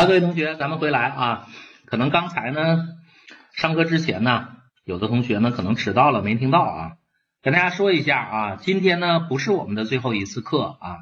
[0.00, 1.46] 啊，各位同学，咱们回来啊。
[1.84, 2.86] 可能刚才呢，
[3.52, 4.48] 上课之前呢，
[4.82, 6.92] 有的同学呢可能迟到了，没听到啊。
[7.42, 11.00] 跟大家说一下啊，今天呢不是我们的最后一次课啊，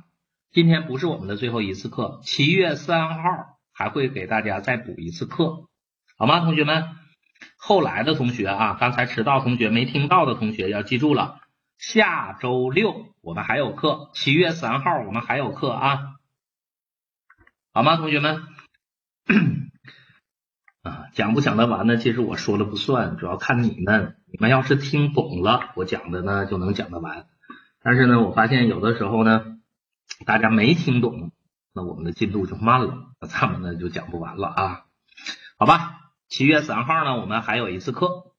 [0.51, 3.23] 今天不是我们的最后一次课，七月三号
[3.73, 5.69] 还会给大家再补一次课，
[6.17, 6.89] 好吗，同学们？
[7.57, 11.39] 后来的同学啊，刚才迟到同学没听到的同学要记住了，
[11.79, 16.01] 下周六我们还有课，七月三号我们还有课啊，
[17.73, 18.43] 好吗，同学们？
[20.83, 21.97] 啊，讲不讲得完呢？
[21.97, 24.17] 其实我说了不算，主要看你们。
[24.31, 27.27] 你们要是听懂了，我讲的呢就能讲得完。
[27.83, 29.59] 但是呢，我发现有的时候呢，
[30.27, 31.33] 大家没听懂，
[31.73, 34.85] 那我们的进度就慢了，那咱们呢就讲不完了啊。
[35.59, 38.33] 好吧，七月三号呢，我们还有一次课。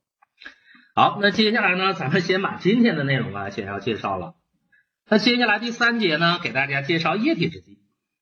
[0.95, 4.35] 好，那接下来呢，咱们先把今天的内容啊先要介绍了。
[5.07, 7.78] 那接下来第三节呢，给大家介绍液体制剂。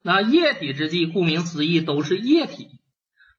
[0.08, 2.80] 那液体制剂顾名思义都是液体，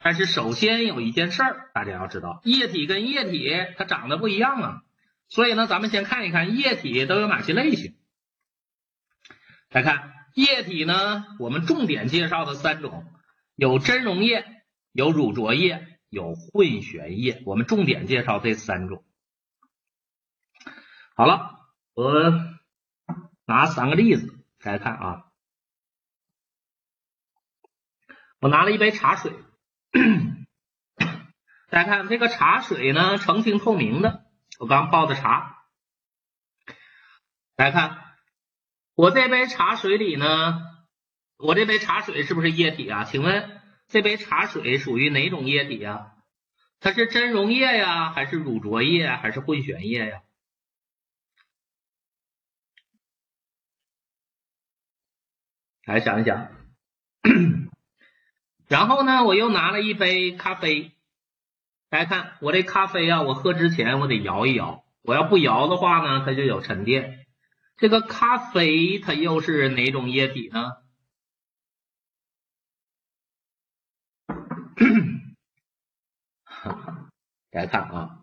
[0.01, 4.83] 但是首先有一件事儿大家要知道，液体跟液体它长得不一样啊。
[5.31, 7.97] 所以呢，咱们先看一看液体都有哪些类型。
[9.71, 13.07] 来看液体呢，我们重点介绍的三种，
[13.55, 14.45] 有真溶液、
[14.93, 17.43] 有乳浊液、有混悬液。
[17.47, 19.03] 我们重点介绍这三种。
[21.17, 21.61] 好了，
[21.95, 22.31] 我
[23.47, 25.25] 拿三个例子大家看啊。
[28.41, 29.33] 我拿了一杯茶水，
[31.71, 34.27] 大家看这个茶水呢，澄清透明的。
[34.61, 35.65] 我刚泡的茶，
[37.57, 38.15] 大家看
[38.95, 40.61] 我这杯茶水里呢，
[41.37, 43.05] 我这杯茶水是不是液体啊？
[43.05, 46.15] 请问这杯茶水属于哪种液体呀？
[46.79, 50.23] 它是真溶液呀，还是乳浊液，还是混悬液呀？
[55.85, 56.53] 来想一想。
[58.69, 60.93] 然后呢，我又拿了一杯咖啡，
[61.89, 67.25] 大家看我这咖啡啊，我喝之前我得摇一摇，我要不摇的话呢，它就有沉淀。
[67.79, 70.73] 这个咖啡它又是哪种液体呢？
[77.51, 78.19] 大家看啊，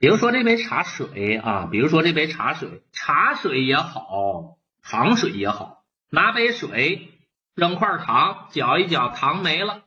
[0.00, 7.12] 比如说这杯茶水啊，比如说这杯茶水，茶水也好，糖水也好，拿杯水。
[7.56, 9.82] 扔块糖，搅一搅，糖没了，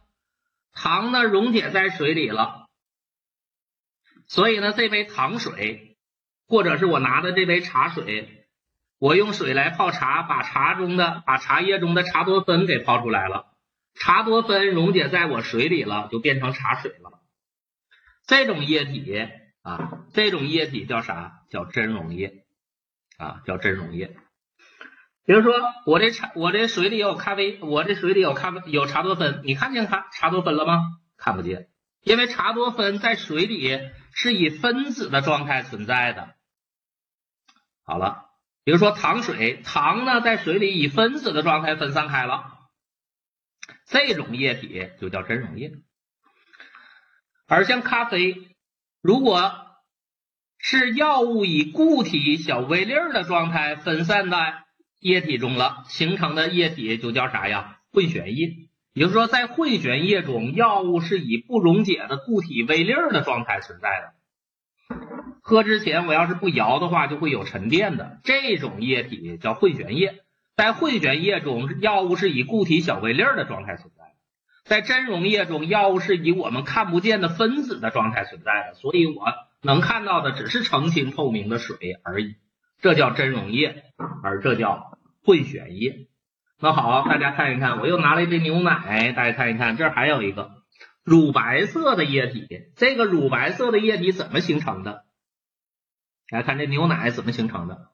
[0.73, 2.67] 糖呢溶解在水里了，
[4.27, 5.95] 所以呢，这杯糖水，
[6.47, 8.47] 或者是我拿的这杯茶水，
[8.97, 13.53] 我用水来泡茶，把茶中的把茶叶中的茶多酚给泡出来了，
[13.93, 17.21] 茶多酚溶解在我水里了，就变成茶水了。
[18.25, 19.29] 这种液体
[19.61, 21.43] 啊，这种液体叫啥？
[21.51, 22.45] 叫真溶液
[23.17, 24.17] 啊，叫真溶液。
[25.29, 25.53] 比如说，
[25.85, 30.81] 我这茶，我这水里有咖啡，我这水里有咖啡，有茶多酚，你看见茶茶多酚了吗？
[31.17, 31.69] 看不见，
[32.01, 33.79] 因为茶多酚在水里
[34.11, 36.33] 是以分子的状态存在的。
[37.83, 38.25] 好了，
[38.63, 42.57] 比如说糖水，糖呢在水里以分子的状态分散开了，
[43.85, 45.73] 这种液体就叫真溶液。
[47.45, 48.49] 而像咖啡，
[49.03, 49.53] 如果
[50.57, 54.63] 是药物以固体小微粒儿的状态分散在。
[54.99, 57.77] 液体中了形成的液体就叫啥呀？
[57.91, 58.69] 混悬液。
[58.93, 64.13] 也就是说，在混悬液中，药物是以不溶解的固体微粒的状态存在的。
[65.41, 68.19] 喝之前我要是不摇的话，就会有沉淀的。
[68.23, 70.21] 这种液体叫混悬液。
[70.57, 74.03] 在混悬液中，药物是以固体小微粒的状态存在。
[74.65, 78.73] 在真溶液中，药物是以我们看不见的分子的状态存在的。
[78.73, 79.23] 所以我
[79.61, 82.35] 能看到的只是澄清透明的水而已。
[82.81, 83.83] 这叫真溶液，
[84.23, 84.88] 而这叫
[85.29, 86.07] 混悬液。
[86.59, 90.49] 那好，大家看一看，我又拿了一杯牛奶，大家看一看，这还有一个
[91.03, 92.47] 乳白色的液体。
[92.75, 95.03] 这个乳白色的液体怎么形成的？
[96.31, 97.89] 大家看这牛奶怎么形成的？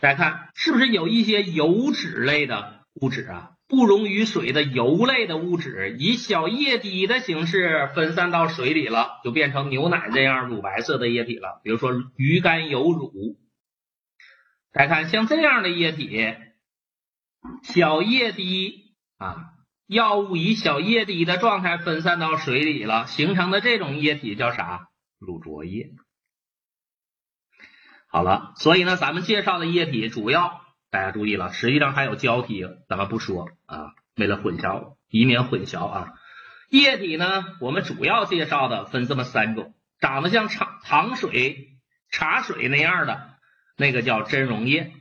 [0.00, 3.50] 大家看是不是有一些油脂类的物质啊？
[3.68, 11.60] 不溶于水的油类的物质，以小液滴的形式分散到水里了，就变成牛奶这样乳白色的液体了。
[11.62, 13.36] 比如说鱼肝油乳，
[14.76, 16.34] 大家看像这样的液体，
[17.62, 19.54] 小液滴啊，
[19.86, 24.88] 药物以小液滴的状态分散到水里了，形成的这种液体叫啥？
[25.18, 25.92] 乳浊液。
[28.08, 30.60] 好了，所以呢，咱们介绍的液体主要。
[30.90, 36.12] 大家注意了，实际上还有胶体，咱们不说啊，为了混淆，以免混淆啊。
[36.68, 41.78] 液体呢，我们主要介绍的分这么三种，长得像茶糖水、
[42.10, 43.35] 茶水那样的，
[43.76, 44.92] 那个叫真溶液；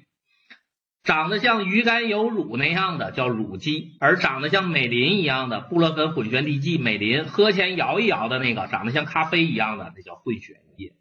[1.03, 10.93] 长得像鱼肝油乳那样的叫乳剂，而长得像美林一样的布洛芬混悬滴剂美林，喝前摇一摇的那个长得像咖啡一样的，那叫混悬液。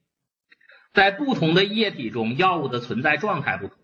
[0.93, 3.77] 在不同的液体中，药物的存在状态不同。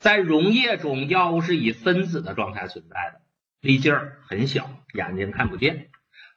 [0.00, 3.20] 在溶液中，药物是以分子的状态存在的，
[3.60, 3.94] 粒径
[4.26, 5.86] 很小，眼睛看不见；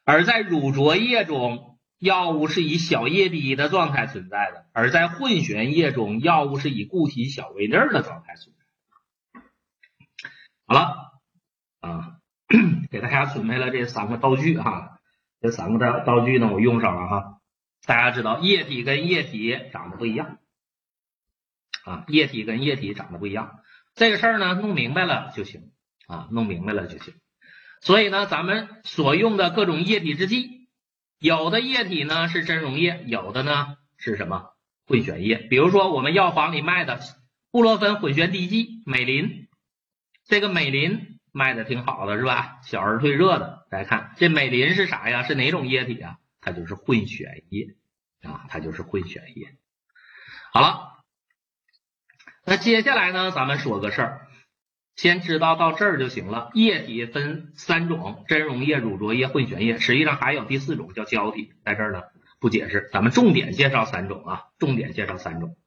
[0.04, 9.42] 而在乳浊液中，药物是以小液滴的状态存在的；而在混悬液中，药物是以固体小微粒的状态存在。
[10.68, 11.14] 好了，
[11.80, 12.18] 啊，
[12.92, 15.00] 给大家准备了这三个道具哈，
[15.42, 17.42] 这三个道道具呢，我用上了哈。
[17.86, 20.40] 大家知道，液体跟液体长得不一样。
[21.84, 23.60] 啊，液体跟液体长得不一样，
[23.94, 25.72] 这个事儿呢弄明白了就行
[26.08, 27.14] 啊，弄明白了就行。
[27.80, 30.55] 所以呢，咱们所用的各种液体制剂，
[31.26, 34.52] 有的液体呢是真溶液，有的呢是什么
[34.86, 35.38] 混悬液。
[35.38, 37.00] 比如说我们药房里卖的
[37.50, 39.48] 布洛芬混悬滴剂美林，
[40.28, 42.60] 这个美林卖的挺好的是吧？
[42.62, 43.66] 小儿退热的。
[43.72, 45.24] 大家看这美林是啥呀？
[45.24, 46.18] 是哪种液体啊？
[46.42, 47.76] 它就是混悬液
[48.22, 49.48] 啊，它就是混悬液。
[50.54, 50.92] 好了。
[52.46, 54.28] 那接下来呢，咱们说个事儿，
[54.96, 56.52] 先知道到这儿就行了。
[56.54, 59.78] 液体分三种：真溶液、乳浊液、混悬液。
[59.78, 62.04] 实际上还有第四种叫胶体，在这儿呢
[62.40, 65.58] 不解释，咱们重点介绍三种啊，重点介绍三种。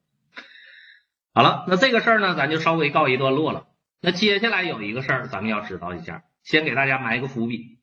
[1.35, 3.69] 好了，那这个事儿呢，咱就稍微告一段落了。
[4.01, 7.79] 那接下来有一个事儿，咱们要知道一下，先给大家埋个伏笔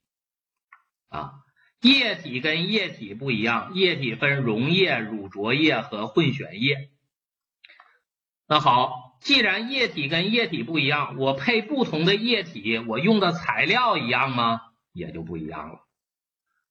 [1.09, 1.33] 啊。
[1.81, 6.89] 液体跟液体不一样，液体分溶液、乳浊液和混悬液。
[8.47, 14.61] 那好，既然液体跟液体不一样，我配不同的液体，我用的材料一样吗？
[14.93, 15.79] 也就不一样了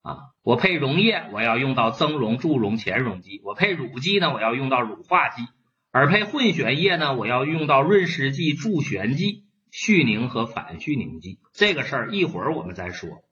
[0.02, 0.18] 啊！
[0.42, 5.42] 我配溶液，我要用到增溶、助溶、前溶剂；我配乳剂呢，我要用到乳化剂；
[5.90, 11.38] 而配混悬液呢，我要用到润湿剂、助旋剂、絮凝和反絮凝剂。
[11.52, 13.24] 这个事儿一会儿我们再说，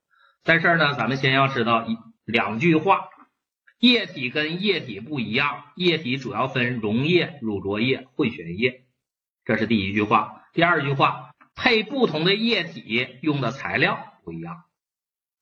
[0.43, 3.09] 在这儿呢，咱们先要知道一两句话。
[3.79, 8.85] 液体跟液体不一样，液体主要分溶液、乳浊液、混悬液，
[9.45, 10.43] 这是第一句话。
[10.53, 14.63] 第二句话，配不同的液体用的材料不一样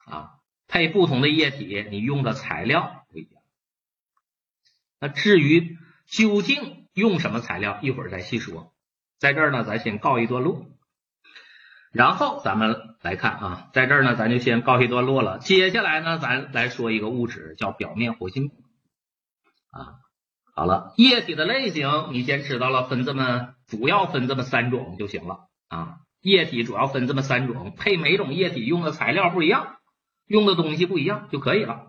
[0.06, 0.31] 啊，
[0.68, 3.44] 配不同的液体你用的材料不一样。
[5.00, 5.77] 那至于
[6.07, 8.74] 究竟用什么材料，一会儿再细说。
[9.19, 10.65] 在这儿呢，咱先告一段落。
[11.92, 15.39] 然后咱们来看啊，在这儿呢，咱就先告一段落了。
[15.39, 18.51] 接下来呢，咱来说一个物质，叫表面活性
[19.71, 20.00] 啊。
[20.56, 25.95] 好了，液体的类型你先知道了，分这么主要分这么三种就行了啊。
[26.19, 29.77] 液体主要分这么三种，配每种液体用的材料不一样，
[30.27, 31.88] 用的东西不一样就可以了。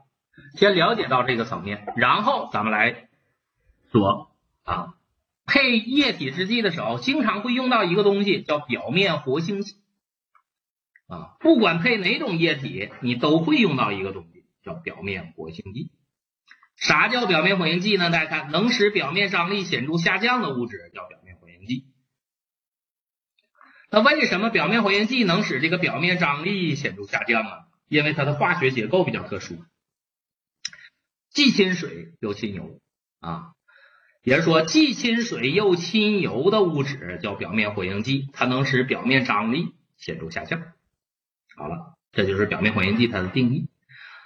[0.56, 3.08] 先了解到这个层面，然后咱们来
[3.90, 4.30] 说
[4.62, 4.94] 啊，
[5.44, 9.74] 配液体制剂的时候，经常会用到一个东西，叫表面活性剂。
[11.08, 15.90] 啊，不管配哪种液体，你都会用到一个东西，叫表面活性剂。
[16.76, 18.08] 啥叫表面活性剂呢？
[18.08, 21.18] 大家看，能使表面张力显著下降的物质叫表。
[23.92, 27.58] 那为什么表面活性剂能使这个表面张力显著下降啊？
[27.88, 29.62] 因为它的化学结构比较特殊，
[31.30, 32.80] 既亲水又亲油
[33.20, 33.50] 啊。
[34.22, 40.62] 也就是说，既亲水又亲油的物质叫表面活性剂，它能使表面张力显著下降。
[41.54, 43.68] 好了，这就是表面活性剂它的定义。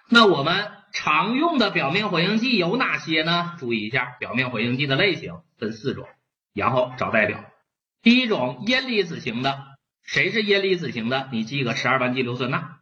[0.08, 3.56] 那我们常用的表面活性剂有哪些呢？
[3.58, 6.06] 注意一下，表面活性剂的类型分四种，
[6.54, 7.44] 然后找代表。
[8.06, 11.28] 第一种阴离子型的，谁是阴离子型的？
[11.32, 12.78] 你记个十二烷基硫酸钠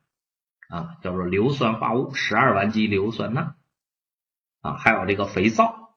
[0.68, 3.56] 啊，叫做硫酸化物十二烷基硫酸钠
[4.60, 4.74] 啊。
[4.74, 5.96] 还有这个肥皂，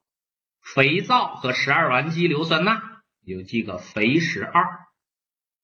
[0.61, 2.81] 肥皂和十二烷基硫酸钠，
[3.21, 4.87] 你就记个肥十二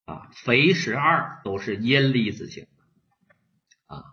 [0.08, 2.68] 啊，肥十二都是阴离子型
[3.86, 4.04] 啊。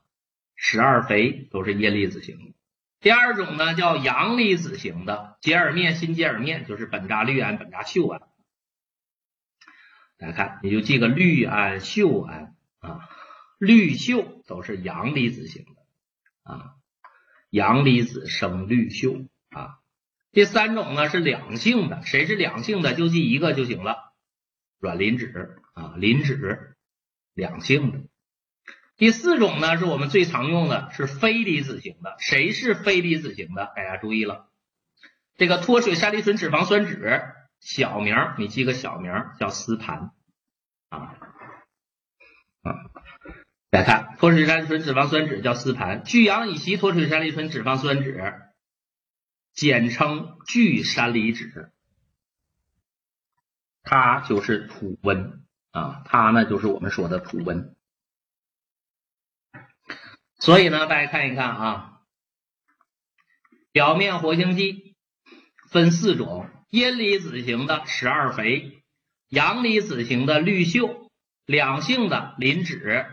[0.54, 2.54] 十二肥都是阴离子型。
[3.00, 8.22] 第二种呢叫阳离子型的，洁尔面、新洁尔面就是苯扎氯胺、苯扎溴胺。
[10.20, 13.08] 大家看，你就记个氯胺、溴胺啊，
[13.58, 16.74] 氯溴都是阳离子型的啊，
[17.48, 19.78] 阳离子生氯溴啊。
[20.30, 24.12] 第三种呢是两性的，谁是两性的就记一个就行了，
[24.78, 26.76] 软磷脂啊，磷脂
[27.32, 28.00] 两性的。
[28.98, 32.16] 第四种呢，是我们最常用的，是非离子型的。
[32.18, 33.72] 谁是非离子型的？
[33.74, 34.50] 大家注意了，
[35.38, 40.12] 这个脱水山梨醇脂肪酸酯，小名你记个小名叫丝盘
[40.88, 41.16] 啊
[42.62, 42.74] 啊！
[43.70, 48.50] 来看脱水山梨醇脂肪酸酯叫丝盘，聚氧乙烯脱水山梨醇脂肪酸酯，
[49.52, 51.70] 简称聚山梨酯
[53.82, 57.76] 它就是土温啊，它呢就是我们说的土温。
[60.38, 62.00] 所以呢，大家看一看啊，
[63.72, 64.89] 表面活性剂
[65.70, 68.82] 分四种：阴离子型的十二肥，
[69.28, 71.08] 阳离子型的氯溴，
[71.46, 73.06] 两性的磷脂。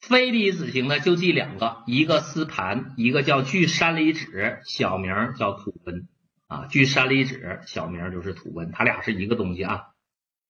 [0.00, 6.08] 非离子型的就记两个，一个丝盘，一个叫聚山离酯，小名叫土温
[6.48, 6.66] 啊。
[6.66, 9.84] 聚山离酯小名就是土温，它俩是一个东西啊。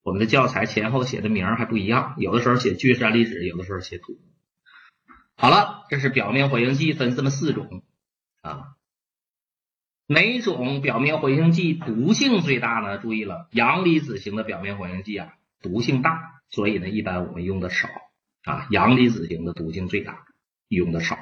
[0.02, 4.18] 我们的教材前后写的名还不一样，有的时候写聚山离酯，有的时候写土。
[5.36, 7.82] 好了，这是表面活性剂分这么四种
[8.40, 8.75] 啊。
[10.06, 12.98] 哪种表面活性剂毒性最大呢？
[12.98, 17.88] 注意了，阳离子型的表面活性剂啊，毒性大，所以呢，一般我们用的少。
[18.44, 20.24] 啊，阳离子型的毒性最大，
[20.68, 21.18] 用的少。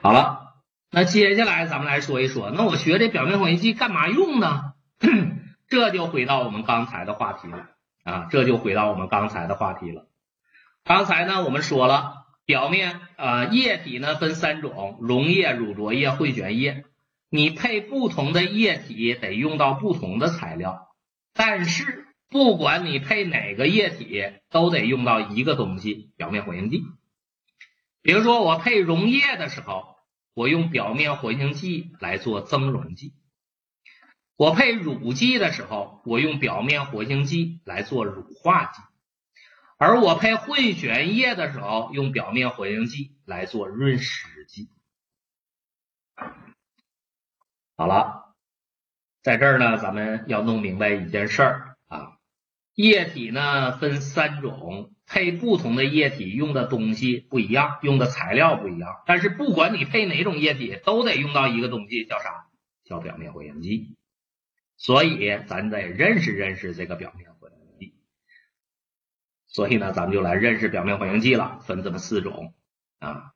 [0.00, 0.54] 好了，
[0.92, 4.74] 那接下来咱们来说一说，那我学这表面活性剂干嘛用呢？
[5.66, 7.70] 这就回到我们刚才的话题了
[8.04, 10.06] 啊，这就回到我们刚才的话题了。
[10.84, 16.84] 刚才呢，我们说了，表面啊液体呢分三种：溶液、乳浊液、混悬液。
[17.32, 20.94] 你配不同的液体得用到不同的材料，
[21.32, 22.06] 但是。
[22.28, 26.82] 不管你配哪个液体，都得用到一个东西——表面活性剂。
[28.00, 29.96] 比如说，我配溶液的时候，
[30.32, 33.12] 我用表面活性剂来做增溶剂；
[34.38, 38.80] 我配乳剂的时候，我用表面活性剂来做乳化剂；
[39.76, 44.70] 而我配混悬液的时候，用表面活性剂来做润湿剂。
[47.76, 48.34] 好了，
[49.22, 52.18] 在这儿呢，咱们要弄明白一件事儿啊。
[52.74, 59.02] 液体呢分三种，配不同的液体用的东西不一样，用的材料不一样。
[59.06, 62.46] 但是不管你配哪种液体，都得用到一个东西，叫啥？
[62.84, 63.96] 叫表面活性剂。
[64.76, 67.94] 所以咱得认识认识这个表面活性剂。
[69.46, 72.54] 所以呢，咱们就来认识表面活性剂了，分这么四种
[72.98, 73.31] 啊。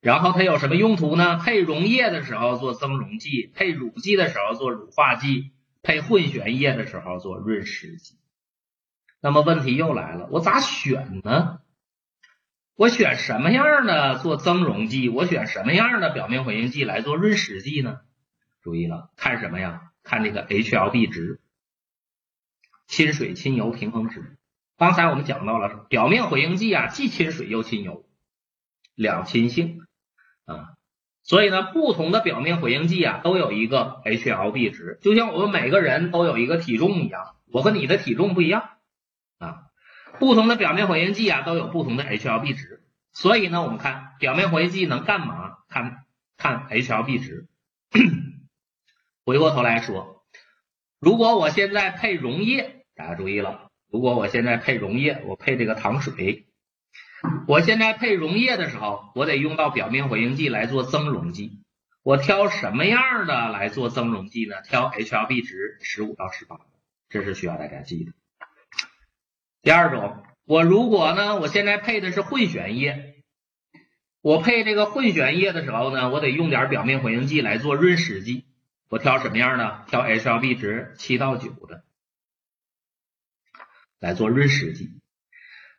[0.00, 1.36] 然后它有什么用途呢？
[1.38, 5.50] 配溶液的时候做增溶剂，配乳剂的时候做乳化剂，
[5.82, 8.16] 配混悬液的时候做润湿剂。
[9.20, 11.60] 那么问题又来了，我咋选呢？
[12.76, 15.08] 我选什么样的做增溶剂？
[15.08, 17.98] 我选什么样的表面活性剂来做润湿剂呢？
[18.62, 19.90] 注意了，看什么呀？
[20.04, 21.40] 看这个 HLB 值，
[22.86, 24.38] 亲水亲油平衡值。
[24.76, 28.08] 刚才我们讲到了，表面活性剂啊，既亲水又亲油，
[28.94, 29.82] 两亲性
[30.48, 30.74] 啊。
[31.22, 38.70] 所以呢，不同的表面活性剂啊，都有一个 HLB 值，就像我们每个人都有一个体重一样，我和你的体重不一样。
[39.38, 39.64] 啊，
[40.18, 45.58] 不同的表面活性剂啊都有不同的 HLB 值，所以呢，我们看表面活性剂能干嘛？
[45.68, 47.46] 看看 HLB 值。
[49.24, 50.24] 回过头来说，
[50.98, 56.47] 如果我现在配溶液，大家注意了，如果我现在配溶液，我配这个糖水，
[57.46, 61.62] 我现在配溶液的时候，我得用到表面活性剂来做增溶剂。
[62.02, 64.62] 我挑什么样的来做增溶剂呢？
[64.62, 66.60] 挑 HLB 值十五到十八，
[67.08, 68.12] 这是需要大家记的。
[69.62, 73.22] 第二种，我如果呢，我现在配的是混悬液，
[74.22, 78.46] 我配这个混悬液的时候呢，我得用点表面活性剂来做润湿剂。
[78.88, 79.84] 我挑什么样的？
[79.88, 81.84] 挑 HLB 值七到九的
[83.98, 84.98] 来做润湿剂。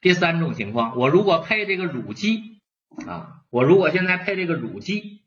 [0.01, 2.61] 第三种情况，我如果配这个乳剂
[3.07, 5.21] 啊，我如果现在配这个乳剂，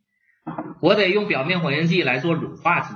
[0.80, 2.94] 我得用表面活性剂来做乳化剂。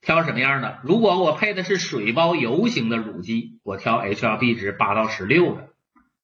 [0.00, 0.80] 挑什么样的？
[0.84, 5.70] 如果我配的是水包油型的乳剂，我挑 HLB 值八到十六的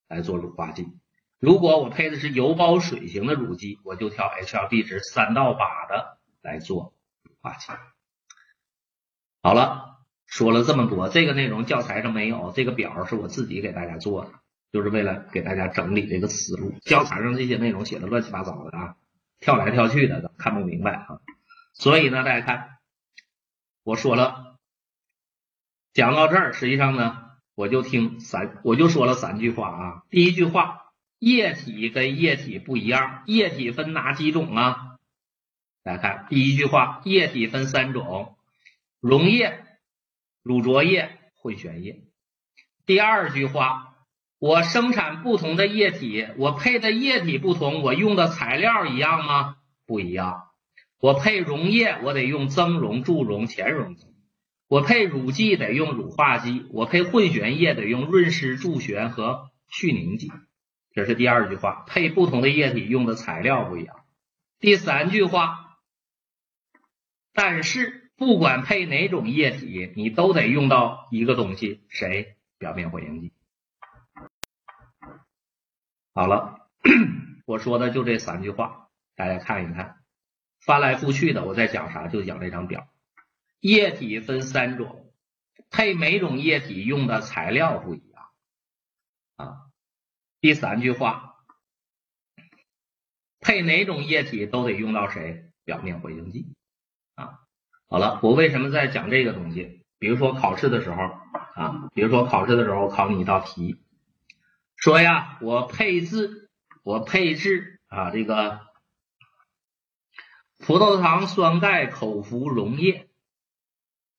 [0.09, 0.85] 来做乳化剂；
[1.41, 7.73] 如果我配的是油包水型的乳剂，我就挑 HLB 值三到八的来做乳化剂。
[9.43, 14.31] 好了，说了这么多，这个内容教材上没有，这个表是我自己给大家做的，
[14.75, 16.75] 就是为了给大家整理这个思路。
[16.81, 18.97] 教材上这些内容写的乱七八糟的啊，
[19.39, 21.21] 跳来跳去的，看不明白啊。
[21.75, 22.71] 所以呢，大家看。
[23.85, 24.59] 我说了，
[25.93, 27.21] 讲到这儿，实际上呢，
[27.55, 30.03] 我就听三，我就说了三句话啊。
[30.11, 34.99] 第一句话，液体跟液体不一样，液体分哪几种啊？
[35.85, 38.37] 大家看，第一句话，液体分三种：
[38.99, 39.65] 溶液、
[40.43, 42.09] 乳浊液、混悬液。
[42.87, 43.94] 第二句话，
[44.45, 49.57] 我生产不同的液体，我配的液体不同，我用的材料一样吗？
[49.87, 50.43] 不一样。
[51.01, 54.05] 我配溶液，我得用增溶、助溶、前溶剂；
[54.69, 60.31] 我配乳剂得用乳化剂；我配混悬液得用润湿、助旋和去凝剂。
[60.93, 63.97] 这是第二句话，配不同的液体用的材料不一样。
[64.61, 65.79] 第三句话，
[67.33, 72.35] 但是不管配哪种液体，你都得用到一个东西，谁？
[72.59, 73.33] 表面活性剂。
[76.15, 76.69] 好了，
[77.45, 79.99] 我说的就这三句话，大家看一看，
[80.61, 82.07] 翻来覆去的，我在讲啥？
[82.07, 82.87] 就讲这张表。
[83.59, 85.13] 液体分三种，
[85.71, 88.29] 配每种液体用的材料不一样
[89.35, 89.63] 啊。
[90.41, 91.35] 第三句话，
[93.41, 95.51] 配哪种液体都得用到谁？
[95.65, 96.55] 表面活性剂
[97.17, 97.41] 啊。
[97.89, 99.85] 好了，我为什么在讲这个东西？
[99.99, 101.03] 比如说考试的时候
[101.57, 103.84] 啊，比如说考试的时候考你一道题，
[104.77, 106.51] 说呀，我配置
[106.83, 108.61] 我配置啊这个
[110.59, 113.09] 葡萄糖酸钙口服溶液，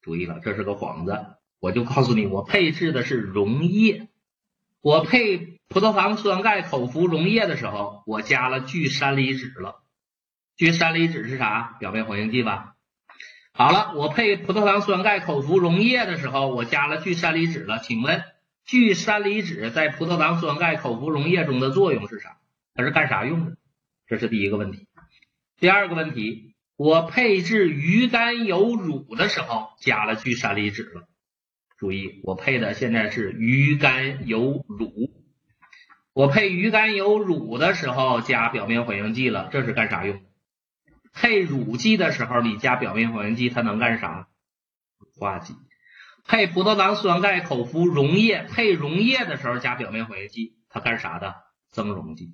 [0.01, 4.09] 注意了，这是个幌子，我就告诉你，我配置的是溶液，
[4.81, 9.83] 我配葡萄糖酸钙口服溶液的时候，我加了聚山梨酯了，
[10.55, 11.77] 聚山梨酯是啥？
[11.79, 12.75] 表面活性剂吧。
[13.53, 17.79] 好了，我配葡萄糖酸钙口服溶液的时候，我加了聚山梨酯了。
[17.79, 18.23] 请问
[18.65, 22.37] 聚山梨酯在葡萄糖酸钙口服溶液中的作用是啥？
[22.73, 23.57] 它是干啥用的？
[24.07, 24.87] 这是第一个问题。
[25.59, 31.07] 第二个问题，我配置鱼肝油乳的时候加了聚山梨酯了。
[31.77, 35.11] 注意，我配的现在是鱼肝油乳。
[36.13, 40.23] 我配鱼肝油乳的时候加表面活性剂了，这是干啥用？
[41.13, 44.27] 配乳剂的时候，你加表面活性剂，它能干啥？
[45.19, 45.53] 化剂。
[46.27, 51.35] 配葡萄糖酸钙口服溶液，配溶液的时候加表面活性剂，它干啥的？
[51.69, 52.33] 增溶剂。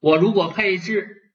[0.00, 1.32] 我如果配置，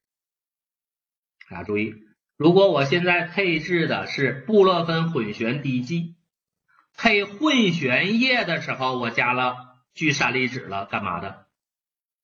[1.49, 1.93] 大家注意，
[2.37, 6.15] 如果我现在配置的是布洛芬混悬滴剂，
[6.97, 9.55] 配混悬液的时候，我加了
[9.93, 11.45] 聚山梨酯了，干嘛的？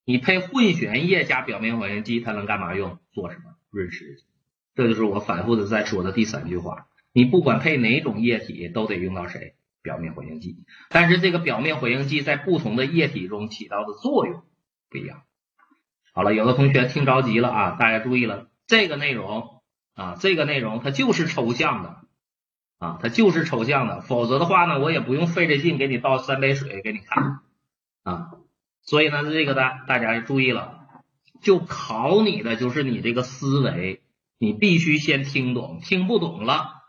[0.06, 2.98] 你配混悬液加表面活性剂，它能干嘛用？
[3.12, 3.56] 做什么？
[3.70, 4.18] 润湿。
[4.74, 9.56] 这就是我反复的在说的第三句话，你不管配哪种液体，都得用到谁？
[9.82, 10.64] 表面活性剂。
[10.90, 14.44] 但是这个表面活性剂在不同的液体中起到的作用
[14.90, 15.24] 不一样。
[16.14, 19.62] 好了，有的同学听着急了啊，大家注意了，这个内容
[19.96, 21.98] 啊，这个内容它就是抽象的
[22.78, 27.40] 啊，它就是抽象的，否则的话呢，我也不用费这劲给你倒三杯水给你看
[28.04, 28.32] 啊。
[28.84, 30.88] 所以呢，这个大大家注意了，
[31.42, 34.02] 就考你的就是你这个思维。
[34.38, 36.81] 你必须先听懂，听不懂了，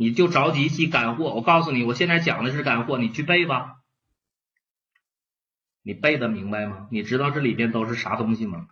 [0.00, 1.34] 你就着急记干货。
[1.34, 3.78] 我告诉你，我现在讲的是干货，你去背吧。
[5.82, 6.86] 你背得明白吗？
[6.92, 8.68] 你知道这里边都是啥东西吗？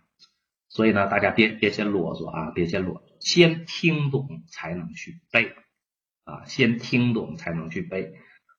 [0.69, 5.53] 所以呢，大家别别先啰嗦啊，别先啰嗦，先听懂才能去背
[6.23, 8.13] 啊，先听懂才能去背，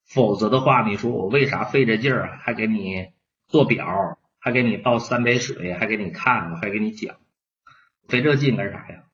[0.05, 3.13] 否则的话，你说我为啥费这劲儿，还给你
[3.47, 7.17] 做表，还给你倒三杯水，还给你看，我还给你讲，
[8.09, 9.05] 费这劲干啥呀？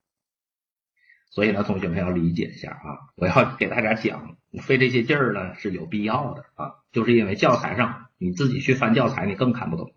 [1.35, 3.11] 所以呢，同学们要理解一下啊！
[3.17, 9.91] 我要给大家讲，费这些劲儿呢是有必要的啊，就是因为教材上你自己去翻教材，你更看不懂。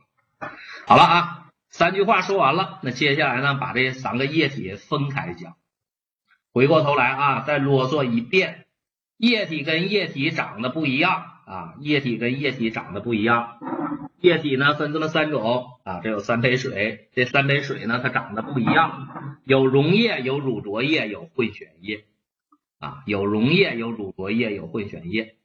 [0.88, 5.56] 好了啊，三句话说完了，那接下来呢，把这三个液体分开讲。
[6.54, 8.66] 回过头来啊，再啰嗦一遍，
[9.18, 13.58] 液体跟液体长得不一样啊，液体跟液体长得不一样。
[14.20, 22.04] 液体呢分这么三种啊，这有三杯水，这三杯水呢它长得不一样，有溶液，有乳浊液，有混悬液
[22.80, 25.38] 啊，有溶液，有乳浊液，有混悬液。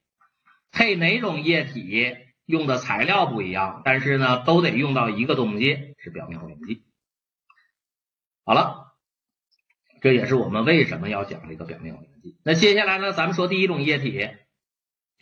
[0.71, 6.83] 配哪种液体用的材料不一样，但是呢都得用到一个东西，是表面活性剂。
[8.43, 8.93] 好了，
[10.01, 12.35] 这也是我们为什么要讲这个表面活性剂。
[12.43, 14.29] 那接下来呢，咱们说第一种液体，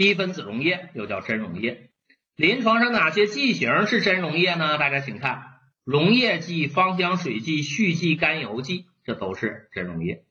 [0.02, 1.92] 低分子溶液，又叫真溶液。
[2.36, 4.80] 临床上哪些剂型是真溶液呢？
[4.80, 10.26] 大家请看，溶液剂、芳香水剂、续剂、甘油剂，这都是真溶液。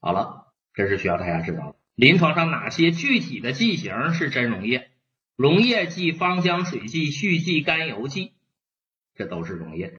[0.00, 1.76] 好了，这是需要大家知道的。
[1.96, 4.92] 临床上哪些具体的剂型是真溶液？
[5.34, 8.32] 溶液剂、芳香水剂、续剂、甘油剂，
[9.16, 9.92] 这都是溶液。